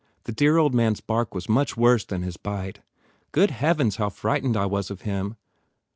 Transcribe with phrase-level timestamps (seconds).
[0.23, 2.79] The dear old man s bark was much worse than his bite.
[3.31, 5.35] Good heavens how frightened I was of him